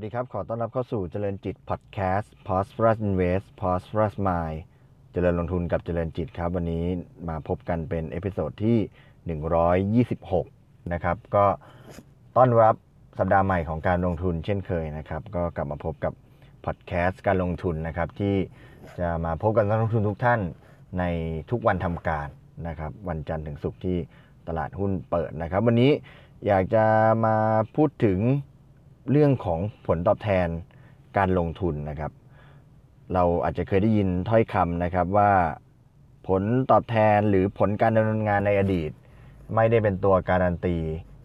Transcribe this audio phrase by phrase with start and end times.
[0.00, 4.58] วัสดีครับ ขอต้อนรับเข้าสู่เจริญจิตพอดแคสต์ Prosperous Invest Prosperous Mind
[5.12, 6.84] เจริญลงทุนกับเจริญจิตครับ วันนี้
[7.28, 8.78] มาพบกันเป็น episode ที่
[10.44, 11.46] 126 นะครับ ก็
[12.36, 12.74] ต้อนรับ
[13.18, 16.12] สัปดาห์ใหม่ของการลงทุนเช่นเคยนะครับ ก็กลับมาพบกับ
[16.64, 18.36] พอดแคสต์การลงทุนนะครับ ที่
[19.00, 20.40] จะมาพบกันนักลงทุนทุกท่าน
[20.98, 21.04] ใน
[21.50, 22.28] ทุกวันทำการ
[22.68, 23.98] นะครับ วันจันทร์ถึงศุกร์ที่
[24.48, 25.90] ตลาดหุ้นเปิดนะครับ วันนี้
[26.46, 26.84] อยากจะ
[27.24, 27.36] มา
[27.76, 28.20] พูดถึง
[29.10, 30.48] เรื่องของผลตอบแทน
[31.16, 32.12] การลงทุนนะครับ
[33.14, 35.32] เราอาจจะเคยได้ยินถ้อยคำนะครับว่า
[36.28, 38.90] ผลตอบแทนหรือผลการดำเนินงานในอดีต
[39.54, 40.76] ไม่ได้เป็นตัวการันตี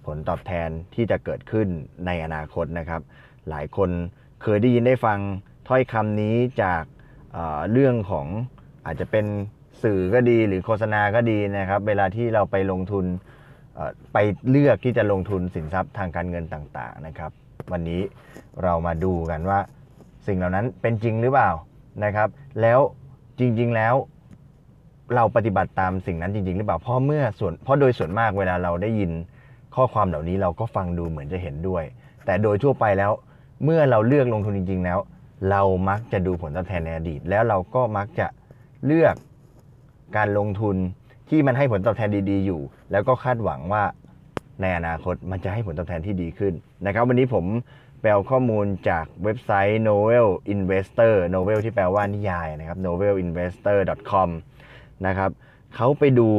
[0.05, 1.67] ผลตอบแทนที่จะเกิดขึ้น
[2.05, 3.01] ในอนาคตนะครับ
[3.49, 3.89] หลายคน
[4.41, 5.20] เคยได้ยินได้ฟัง
[5.67, 6.84] ถ้อยคำนี้จาก
[7.34, 8.27] เเรื่องของ
[8.85, 9.26] อาจจะเป็น
[9.84, 13.05] สื่อก็ดีหรือโฆษณาก็ดีนะครับ เวลาที่เราไปลงทุน
[14.13, 14.17] ไป
[14.49, 17.32] เลือกที่จะลงทุนสินทรัพย์ทางการเงินต่างๆนะครับ
[17.71, 18.01] วันนี้
[18.63, 19.59] เรามาดูกันว่า
[20.27, 21.51] สิ่งเหล่านั้นเป็นจริงหรือเปล่า
[22.03, 22.29] นะครับ
[22.61, 22.79] แล้ว
[23.39, 23.95] จริง ๆแล้ว
[25.15, 29.11] เราปฏิบัติตามสิ่งนั้นจริง ๆ หรือเปล่าเพราะเมื่อส่วนเพราะโดยส่วนมากเวลาเราได้ยิน
[29.76, 31.83] ข้อความเหล่านี้เราก็ฟังดูเหมือนจะเห็นด้วย
[32.26, 33.11] แต่โดยทั่วไปแล้ว
[33.63, 34.99] เมื่อเราเลือกลงทุนจริง ๆ แล้ว
[35.49, 38.27] เรามักจะดูผลตอบแทนในอดีต แล้วเราก็มักจะ
[38.85, 39.15] เลือก
[40.17, 40.76] การลงทุน
[41.29, 42.61] ที่มันให้ผลตอบแทนดี ๆ อยู่
[42.91, 43.83] แล้วก็คาดหวังว่า
[44.61, 46.53] ในอนาคตมันจะให้ผลตอบแทนที่ดีขึ้น
[46.85, 47.45] นะครับ วันนี้ผม
[48.01, 54.29] ไปเอาข้อมูลจากเว็บไซต์ Novel Investor Novel ที่แปลว่านิยายนะครับ novelinvestor.com
[55.07, 55.31] นะครับ
[55.76, 56.29] เขาไปดู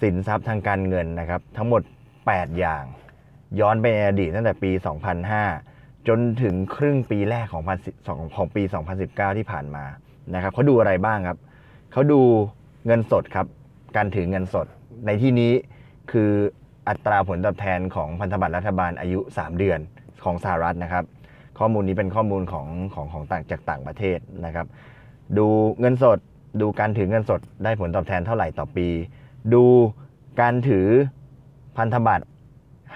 [0.00, 1.82] สินทรัพย์ทางการเงินนะครับ ทั้งหมด
[2.20, 2.84] 8 อย่าง
[3.60, 4.70] ย้อนไปในอดีตตั้งแต่ปี
[5.38, 7.78] 2005 จนถึงครึ่งปีแรกของพัน
[8.36, 8.62] ของปี
[9.00, 9.84] 2019 ที่ผ่านมา
[10.34, 11.38] นะครับเขาดูอะไรบ้างครับ
[11.92, 12.20] เขาดู
[12.86, 13.46] เงินสดครับ
[13.96, 14.66] การถือเงินสด
[15.06, 15.52] ในที่นี้
[16.12, 16.30] คือ
[16.88, 19.80] อัตราผลตอบแทนของพันธบัตรรัฐบาลอายุ 3 เดือน
[20.24, 21.04] ของสหรัฐนะครับ
[21.58, 24.66] ข้อมูลนี้เป็นข้อมูลของของของต่างจากต่างประเทศนะครับ
[25.38, 25.46] ดู
[25.80, 26.18] เงินสด
[26.60, 28.88] ดูการถือเงินสดได้ผลตอบแทนเท่าไหร่ต่อปี
[29.54, 29.64] ดู
[30.40, 30.86] การถือ
[31.76, 32.26] พันธบัตร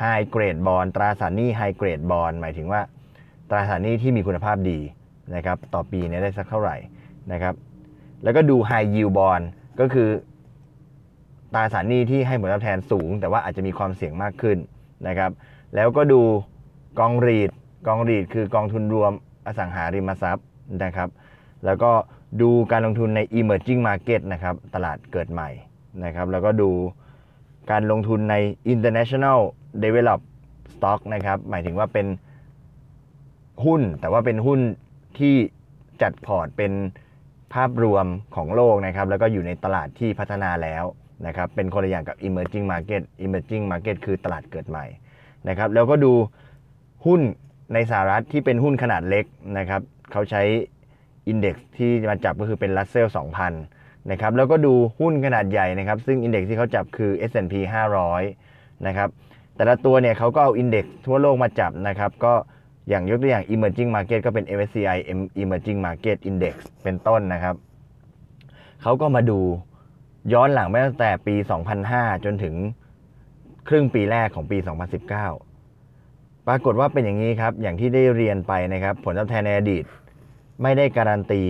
[0.00, 2.80] High Grade Bond ตราสารหนี้ High Grade Bond หมายถึงว่า
[3.50, 4.78] ตราสารหนี้ที่มีคุณภาพดี
[5.34, 6.76] นะครับ ต่อปีเนี่ยได้สักเท่าไหร่
[7.32, 7.54] นะครับ
[8.22, 9.44] แล้วก็ดู High Yield Bond
[9.80, 10.08] ก็คือ
[11.54, 14.58] ตราสารหนี้ที่ให้ผลตอบแทนสูง แต่ว่าอาจจะมีความเสี่ยงมากขึ้น
[15.08, 15.30] นะครับ
[15.74, 16.20] แล้วก็ดู
[16.98, 17.50] กองรีด
[17.86, 19.12] กองรีดคือกองทุนรวม
[19.46, 20.46] อสังหาริมทรัพย์
[20.84, 21.08] นะครับ
[21.64, 21.90] แล้วก็
[22.42, 25.50] ดูการลงทุนใน emerging market นะครับ ตลาดเกิดใหม่
[26.04, 26.70] นะครับ แล้วก็ดู
[27.70, 28.34] การลงทุนใน
[28.72, 29.38] international
[29.84, 30.20] develop
[30.74, 32.06] stock นะครับ หมายถึงว่าเป็น
[33.64, 34.60] หุ้น แต่ว่าเป็นหุ้น
[35.18, 35.34] ที่
[36.02, 36.72] จัดพอร์ตเป็น
[37.54, 38.06] ภาพรวม
[38.36, 40.84] ของโลกนะครับ แล้วก็อยู่ในตลาดที่พัฒนาแล้ว
[41.26, 44.86] นะครับเป็นคนละอย่างกับ emerging market emerging market คือตลาดเกิดใหม่
[45.48, 46.12] นะครับแล้วก็ดู
[47.06, 47.20] หุ้น
[47.74, 49.24] ในสหรัฐที่เป็นหุ้นขนาดเล็ก
[49.58, 49.80] นะครับ
[50.12, 50.42] เขาใช้
[51.28, 53.08] อินเด็กซ์ที่มาจับก็คือเป็น Russell
[53.58, 57.54] 2000นะครับแล้วก็ดูหุ้นขนาดใหญ่นะครับ ซึ่งอินเด็กซ์ที่เขาจับคือ S&P
[58.20, 59.08] 500นะครับ
[59.56, 62.34] แต่ละตัวเนี่ยเขาก็เอาอินเด็กซ์ทั่วโลกมาจับนะครับก็
[62.88, 64.98] อย่างยกตัวอย่าง emerging market ก็เป็น MSCI
[65.42, 67.54] emerging market index เป็นต้นนะครับ
[68.82, 69.40] เขาก็มาดู
[70.32, 71.34] ย้อนหลังไปตั้งแต่ปี
[71.80, 72.54] 2005 จนถึง
[73.68, 74.58] ครึ่งปีแรกของปี
[75.52, 79.84] 2019 ปรากฏว่าเป็นอย่างนี้ครับ อย่างที่ได้เรียนไปนะครับ ผลตอบแทนในอดีต
[80.62, 81.42] ไม่ได้การันตี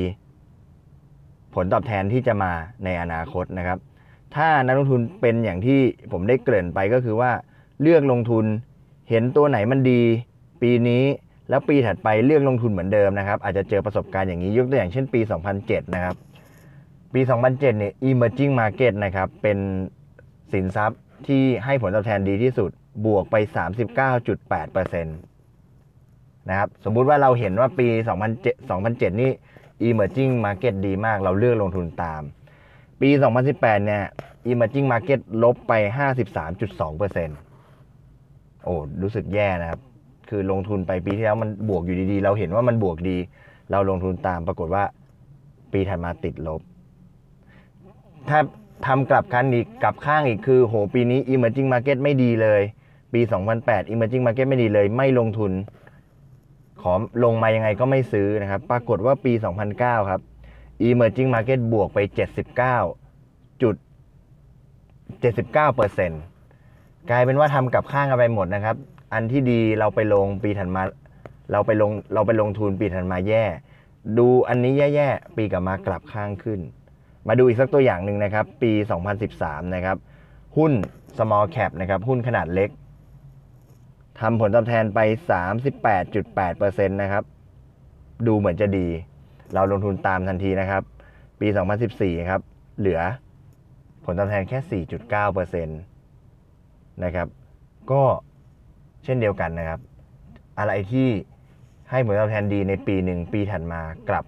[1.55, 2.53] ผลตอบแทนที่จะมา
[2.85, 3.79] ในอนาคตนะครับ
[4.37, 5.81] ถ้านักลงทุนเป็นอย่างที่
[6.13, 7.31] ผมได้เกริ่นไปก็คือว่า
[7.83, 8.45] เลือกลงทุน
[9.11, 10.03] เห็นตัวไหนมันดี
[10.63, 11.05] ปีนี้
[11.51, 15.21] แล้วปีถัดไปเลือกลงทุนเหมือนเดิมนะครับ อาจจะเจอประสบการณ์อย่างนี้ยกตัวอย่างเช่นปี
[15.57, 16.17] 2007 นะครับ
[17.15, 19.59] ปี 2007 เนี่ย emerging market นะครับ เป็น
[20.53, 22.71] สินทรัพย์ที่ให้ผลตอบแทนดีที่สุด
[23.07, 23.37] บวกไป
[24.15, 27.87] 39.8%นะครับ สมมุติว่าเราเห็นว่าปี
[28.33, 29.33] 2007 2007 นี่
[29.89, 32.23] emerging market ดีมาก เราเลือกลงทุนตาม
[33.01, 33.11] ปี
[33.49, 34.05] 2018 เนี่ย
[34.51, 35.73] emerging market ลบไป
[36.59, 39.81] 53.2%โอ้รู้สึกแย่นะครับ
[40.29, 43.17] คือลงทุนไปปีที่แล้วมันบวกอยู่ดีๆ เราเห็นว่ามันบวกดี
[43.71, 44.85] เราลงทุนตามปรากฏว่า
[45.73, 46.61] ปีถัดมาติดลบ
[48.29, 48.39] ถ้า
[48.87, 52.63] ทำกลับกันอีกกลับข้างอีกคือโหปีนี้ emerging market ไม่ดีเลย
[53.13, 53.21] ปี
[53.57, 55.53] 2008 emerging market ไม่ดีเลย ไม่ลงทุน
[56.83, 56.93] ขอ
[57.25, 59.33] ลงมายังไงก็ไม่ซื้อนะครับ ปรากฏว่าปี
[59.71, 60.21] 2009 ครับ
[60.89, 61.99] emerging market บวกไป
[62.81, 63.75] 79 จุด
[64.71, 66.23] 79เปอร์เซ็นต์
[67.11, 68.77] กลายเป็นว่าทำกับข้างกันไปหมดนะครับ
[69.13, 70.83] อันที่ดีเราไปลงปีถัดมา
[71.53, 73.45] เราไปลงเราไปลงทุนปีถัดมาแย่
[74.19, 76.61] ดูอันนี้แย่ๆปีกลับมากลับข้างขึ้น
[77.29, 78.73] มาดูอีกสักตัวอย่างหนึ่งนะครับ ปี
[79.23, 79.97] 2013 นะครับ
[80.57, 80.73] หุ้น
[81.19, 82.71] small cap นะครับ หุ้นขนาดเล็ก
[84.21, 84.99] ทำผลตอบแทนไป
[85.81, 87.25] 38.8%นะครับ
[88.27, 88.87] ดูเหมือนจะดี
[89.53, 90.83] เราลงทุนตามทันทีนะครับ
[91.41, 91.47] ปี
[91.89, 92.41] 2014 ครับ
[92.79, 93.01] เหลือ
[94.05, 94.83] ผลตอบแทนแค่
[95.65, 97.29] 4.9%นะครับ
[97.91, 98.03] ก็
[99.05, 99.81] เช่นเดียวกันนะครับ
[100.59, 101.09] อะไรที่
[101.91, 104.25] ให้ผลตอบแทนดีในปีหนึ่งปีถัดมากลับ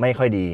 [0.00, 0.46] ไม่ค่อยดี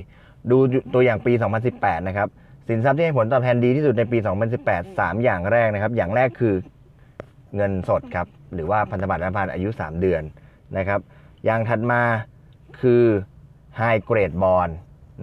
[0.51, 0.59] ดู
[0.95, 1.33] ตัวอย่างปี
[1.71, 2.29] 2018 นะครับ
[2.69, 4.19] สินทรัพย์ที่ให้ผลตอบแทนดีที่สุดในปี
[4.59, 6.55] 2018 3 อย่างแรกนะครับ อย่างแรกคือ
[7.57, 10.23] เงินสดครับ หรือว่าพันธบัตรรัฐบาลอายุ 3 เดือน
[10.77, 11.01] นะครับ
[11.45, 12.03] อย่างถัดมา
[12.81, 13.05] คือ
[13.81, 14.73] High Grade Bond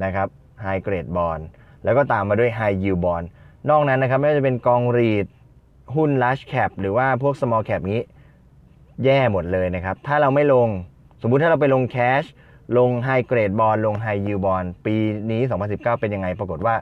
[0.04, 0.28] นะครับ
[0.66, 1.44] High Grade Bond
[1.84, 3.26] แล้วก็ตามมาด้วย High Yield Bond
[3.70, 5.26] นอกนั้นนะครับ ไม่ว่าจะเป็นกองรีด
[5.96, 8.00] หุ้น Large Cap หรือว่าพวก Small Cap นี้
[9.04, 10.68] แย่หมดเลยนะครับ ถ้าเราไม่ลง
[11.22, 12.24] สมมุติถ้าเราไปลงแคช
[12.78, 14.96] ลงไฮเกรดบอลลงไฮยิวบอลปี
[15.32, 16.76] นี้ 2019 เป็นยังไง ปรากฏว่า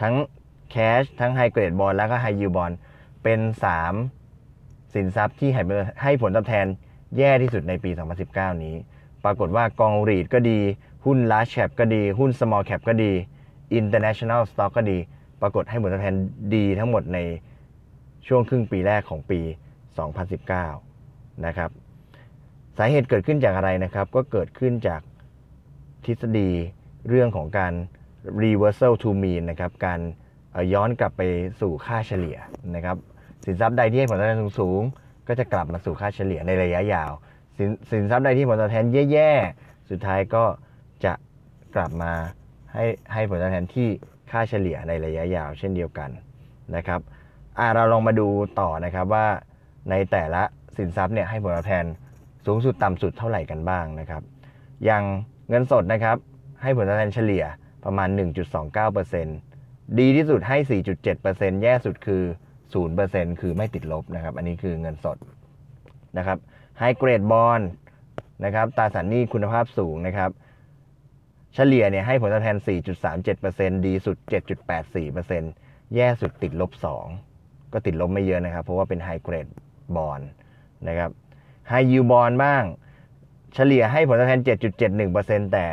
[0.00, 0.14] ทั้ง
[0.70, 2.72] แคชทั้งไฮเกรดบอลแล้วก็ไฮยิวบอล
[3.22, 3.40] เป็น
[4.16, 5.62] 3 สินทรัพย์ที่ให้
[6.02, 6.66] ให้ผลตอบแทน
[7.16, 7.90] แย่ที่สุดในปี
[8.26, 8.74] 2019 นี้
[9.24, 10.58] ปรากฏว่ากองรีดก็ดี
[11.04, 13.12] หุ้น large cap ก็ดี หุ้น small cap ก็ดี
[13.78, 14.98] international stock ก็ดี
[15.40, 16.16] ปรากฏให้ผลตอบแทน
[16.54, 17.18] ดีทั้งหมดใน
[18.26, 19.40] ช่วงครึ่งปีแรกของปี
[20.62, 21.70] 2019 นะครับ
[22.78, 25.00] สาเหตุเกิดขึ้นจากอะไรนะครับ ก็เกิดขึ้นจาก
[26.06, 26.50] ทฤษฎี
[27.08, 27.72] เรื่องของการ
[28.42, 30.00] reversal to mean นะครับการ
[30.74, 31.22] ย้อนกลับไป
[31.60, 32.38] สู่ค่าเฉลี่ย
[32.76, 32.96] นะครับ
[33.46, 37.12] สินทรัพย์ใดที่ให้ผลตอบแทนสูงๆก็จะกลับมาสู่ค่าเฉลี่ยในระยะยาว
[37.58, 40.44] สินสินทรัพย์ใดที่ผลตอบแทนแย่ๆสุดท้ายก็
[41.04, 41.12] จะ
[41.74, 42.12] กลับมา
[42.72, 43.88] ให้ให้ผลตอบแทนที่
[44.30, 46.10] ค่าเฉลี่ยในระยะยาว เช่นเดียวกัน
[46.76, 47.00] นะครับ
[47.74, 48.28] เราลองมาดู
[48.60, 49.26] ต่อนะครับว่า
[49.90, 50.42] ในแต่ละ
[50.76, 51.84] สินทรัพย์เนี่ยให้ผลตอบแทน
[52.46, 54.22] สูงสุดต่ำสุดเท่าไหร่กันบ้างนะครับ
[54.84, 55.04] อย่าง
[55.48, 56.16] เงินสดนะครับ
[56.62, 57.44] ให้ผลตอบแทนเฉลี่ย
[57.84, 58.08] ประมาณ
[59.24, 60.58] 1.29%ดีที่สุดให้
[61.10, 62.22] 4.7%แย่สุดคือ
[62.82, 65.18] 0%คือไม่ติดลบนะครับ อันนี้คือเงินสด
[66.18, 66.38] นะครับ
[66.78, 67.60] ไฮเกรดบอล
[68.44, 70.30] นะครับตราสารหนี้คุณภาพสูงนะครับ
[71.54, 72.56] เฉลี่ยเนี่ยให้ผลตอบแทน
[73.22, 74.16] 4.37%ดีสุด
[74.86, 76.70] 7.84%แย่สุดติดลบ
[77.22, 79.48] 2 ก็ติดลบไม่เยอะนะครับ เพราะว่าเป็นไฮเกรด
[79.96, 80.20] บอล
[80.88, 81.10] นะครับ
[81.68, 82.62] ไฮยูบอลบ้าง
[83.56, 84.40] เฉลี่ยให้ผลตอบแทน
[84.96, 85.66] 7.71%แต่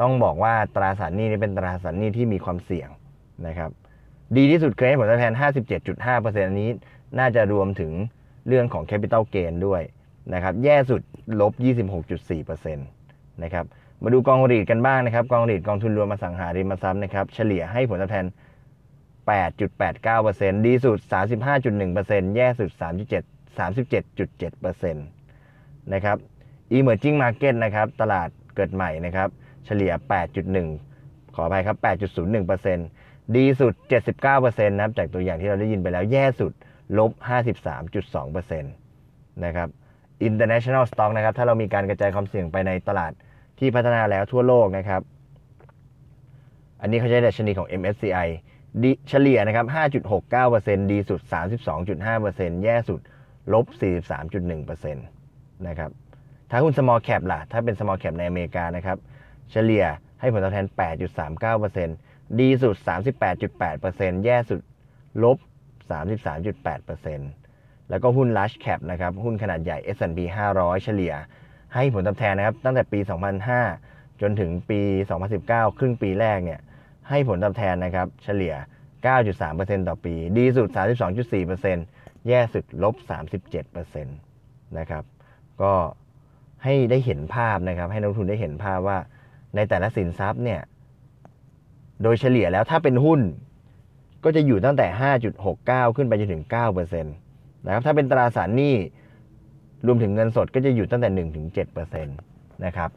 [0.00, 2.88] ต้องบอกว่าตราสารหนี้นี่เป็นตราสารหนี้ที่มีความเสี่ยง
[3.46, 3.70] นะครับ
[4.36, 5.32] ดีที่สุดเคยให้ผลตอบแทน
[5.90, 6.70] 57.5%อันนี้
[7.18, 7.92] น่าจะรวมถึง
[8.48, 9.82] เรื่องของ Capital Gain ด้วย
[10.34, 11.02] นะครับแย่สุด
[11.40, 11.52] ลบ
[12.12, 13.64] 26.4%นะครับ
[14.02, 18.26] มาดูกองรีดกันบ้างนะครับ กองรีดกองทุนรวมอสังหาริมทรัพย์นะครับเฉลี่ยให้ผลตอบแทน
[19.46, 20.98] 8.89%ดีสุด
[21.66, 26.16] 35.1%แย่สุด 37 37.7%นะครับ
[26.76, 29.28] Emerging Market นะครับ ตลาดเกิดใหม่นะครับ
[29.66, 29.92] เฉลี่ย
[30.64, 31.76] 8.1 ขออภัยครับ
[32.76, 33.72] 8.01%ดีสุด
[34.20, 36.52] 79%นะครับ จากตัวอย่างที่เราได้ยินไปแล้ว แย่สุด
[36.98, 37.12] ลบ
[37.82, 39.68] 53.2%นะครับ
[40.28, 43.12] International Stock นะครับ ถ้าเรามีการกระจายความเสี่ยงไปในตลาด
[43.58, 45.02] ที่พัฒนาแล้วทั่วโลกนะครับ
[46.80, 48.28] อันนี้เขาใช้ดัชนีของ MSCI
[48.82, 49.66] ดีเฉลี่ยนะครับ
[50.28, 51.20] 5.69%ดีสุด
[51.92, 53.00] 32.5%แย่สุด
[53.52, 53.66] ลบ
[54.30, 55.90] 43.1%นะครับ
[56.54, 58.98] ถ้าหุ้น small cap ล่ะ ถ้าเป็น small cap ในอเมริกานะครับ
[59.50, 59.84] เฉลี่ย
[60.20, 60.66] ให้ผลตอบแทน
[61.32, 62.76] 8.39%ดีสุด
[63.50, 64.60] 38.8%แย่สุด
[65.22, 65.36] ลบ
[66.28, 70.18] 33.8%แล้วก็หุ้น large cap นะครับ หุ้นขนาดใหญ่ S&P
[70.56, 71.14] 500 เฉลี่ย
[71.74, 72.98] ให้ผลตอบแทนนะครับ ตั้งแต่ปี
[73.60, 74.80] 2005 จนถึงปี
[75.30, 76.60] 2019 ครึ่งปีแรกเนี่ย
[77.08, 78.54] ให้ผลตอบแทนนะครับ เฉลี่ย
[79.22, 80.68] 9.3%ต่อปี ดีสุด
[81.48, 82.94] 32.4%แย่สุดลบ
[83.46, 85.04] 37%นะครับ
[85.62, 85.74] ก็
[86.64, 88.98] ให้ได้เห็นภาพนะครับ ให้นักลงทุนได้เห็นภาพว่า
[89.56, 90.60] ในแต่ละสินทรัพย์เนี่ย
[92.02, 93.20] โดยเฉลี่ยแล้วถ้าเป็นหุ้น
[94.24, 94.86] ก็จะอยู่ตั้งแต่
[95.42, 96.44] 5.69 ขึ้นไปจนถึง
[96.92, 98.74] 9%นะครับถ้าเป็นตราสารหนี้
[99.86, 101.08] รวมถึงเงินสดก็จะอยู่ตั้งแต่
[101.66, 102.90] 1-7%นะครับ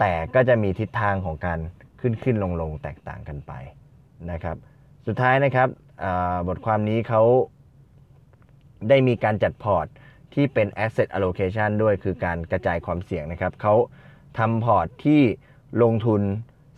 [0.00, 1.58] แต่ก็จะมีทิศทางของการ
[2.00, 3.52] ขึ้นขึ้นลงลงแตกต่างกันไป
[4.30, 4.56] นะครับ
[5.06, 5.68] สุดท้ายนะครับ
[6.48, 7.22] บทความนี้เขา
[8.88, 9.86] ได้มีการจัดพอร์ต
[10.34, 13.74] ที่เป็น asset allocation ด้วยคือการกระจายความเสี่ยงนะครับเขา
[14.38, 15.22] ทำพอร์ตที่
[15.82, 16.22] ลงทุน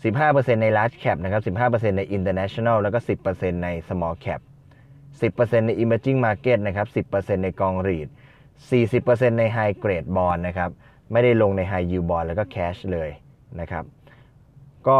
[0.02, 2.98] 15%ใน large cap นะครับ 15%ใน international แล้วก็
[3.30, 4.40] 10%ใน small cap
[5.20, 8.08] 10%ใน emerging market นะครับ 10%ในกองรีด
[8.78, 10.70] 40%ใน high grade bond นะครับ
[11.12, 13.10] ไม่ได้ลงใน high yield bond แล้วก็ cash เลย
[13.60, 13.84] นะครับ
[14.88, 14.98] ก็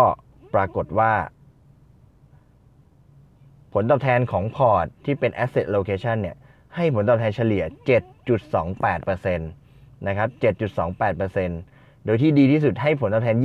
[0.54, 1.12] ปรากฏว่า
[3.72, 6.36] ผลตอบแทนของพอร์ตที่เป็น asset allocation เนี่ย
[6.78, 7.64] ให้ผลตอบแทนเฉลี่ย
[8.46, 10.28] 7.28%นะครับ
[11.12, 13.36] 7.28%โดยที่ดีที่สุดให้ผลตอบแทน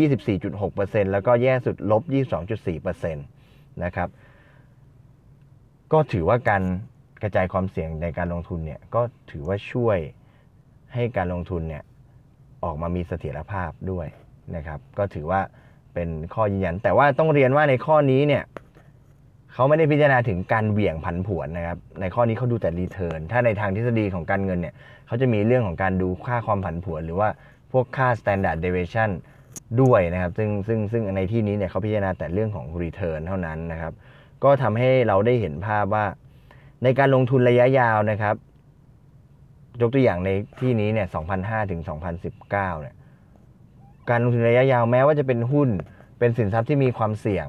[0.51, 2.03] 24.6%แล้วก็แย่สุดลบ
[2.53, 4.09] 22.4%นะครับ
[5.93, 6.63] ก็ถือว่าการ
[7.21, 9.97] กระจายความเสี่ยงในการลงทุนเนี่ยก็ถือว่าช่วย
[10.93, 11.83] ให้การลงทุนเนี่ย
[12.63, 14.07] ออกมามีเสถียรภาพด้วย
[14.55, 15.41] นะครับ ก็ถือว่า
[15.93, 18.43] เป็นข้อยืนยัน แต่ว่าต้องเรียนว่าในข้อนี้เนี่ย
[19.53, 24.73] เขาไม่ได้พิจารณาถึงการเหวี่ยงผันผวนนะครับ ในข้อนี้เขาดูแต่รีเทิร์น ถ้าในทางทฤษฎีของการเงินเนี่ย
[25.07, 27.29] เขาจะมีเรื่องของการดูค่าความผันผวน หรือว่า
[27.71, 29.09] พวกค่า standard deviation
[29.81, 33.93] ด้วยนะครับ ซึ่งซึ่งซึ่งในที่นี้เนี่ยเขาพิจารณาแต่เรื่องของ return เท่านั้นนะครับ
[34.43, 36.05] ก็ทำให้เราได้เห็นภาพว่า
[36.83, 38.35] ในการลงทุนระยะยาวนะครับ
[39.81, 40.29] ยกตัวอย่างใน
[40.59, 41.07] ที่นี้เนี่ย
[41.39, 41.81] 2005ถึง
[42.27, 42.95] 2019เนี่ย
[44.09, 45.69] การลงทุนระยะยาวแม้ว่าจะเป็นหุ้น
[46.19, 47.47] เป็นสินทรัพย์ที่มีความเสี่ยง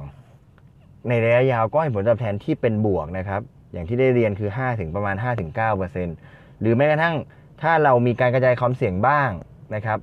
[1.09, 3.41] ในระยะยาวก็ให้ผลตอบแทนที่เป็นบวกนะครับ
[3.73, 5.17] อย่างที่ได้เรียนคือ 5 ถึงประมาณ
[5.89, 7.17] 5-9%หรือแม้กระทั่ง
[7.63, 9.31] ถ้าเรามีการกระจายความเสี่ยงบ้าง
[9.75, 9.99] นะครับ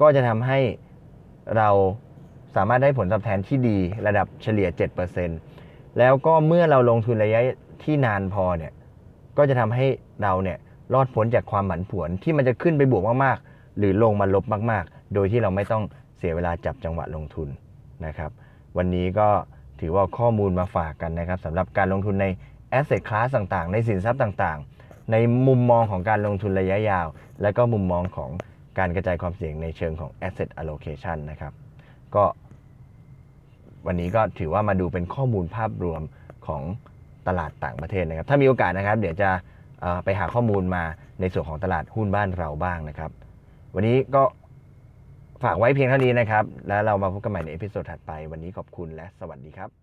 [0.00, 0.58] ก็จะทำให้
[1.56, 1.68] เรา
[2.56, 4.68] สามารถได้ผลตอบแทนที่ดีระดับเฉลี่ย
[5.32, 7.40] 7%แล้วก็เมื่อเราลงทุนระยะ
[7.82, 8.72] ที่นานพอเนี่ย
[9.38, 9.86] ก็จะทำให้
[10.22, 10.58] เราเนี่ย
[10.94, 15.82] รอดพ้นจากความผันผวนที่มันจะขึ้นไปบวกมากๆ หรือลงมาลบมากๆ โดยที่เราไม่ต้อง
[16.18, 17.48] เสียเวลาจับจังหวะลงทุน
[18.06, 18.30] นะครับ
[18.76, 19.28] วันนี้ก็
[19.82, 22.26] ถือว่าข้อมูลมาฝากกันนะครับสำหรับการลงทุนใน
[22.78, 27.06] asset class ต่างๆ ในสินทรัพย์ต่างๆ ในมุมมองของการลงทุนระยะยาว
[27.42, 28.30] และก็มุมมองของ
[28.78, 31.52] การกระจายความเสี่ยงในเชิงของ asset allocation นะครับ
[32.14, 32.24] ก็
[33.86, 36.02] วันนี้ก็ถือว่ามาดูเป็นข้อมูลภาพรวม
[36.46, 36.62] ของ
[37.28, 39.30] ตลาดต่างประเทศนะครับ ถ้ามีโอกาสนะครับ เดี๋ยวจะ
[40.04, 40.84] ไปหาข้อมูลมา
[41.20, 43.10] ในส่วนของตลาดหุ้นบ้านเราบ้างนะครับ
[43.74, 44.22] วันนี้ก็
[45.42, 49.81] ฝากไว้เพียงเท่านี้นะครับ แล้วเรามาพบกันใหม่ใน episode ถัดไป วันนี้ขอบคุณและสวัสดีครับ